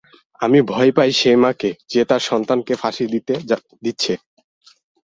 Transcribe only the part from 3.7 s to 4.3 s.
দিচ্ছে।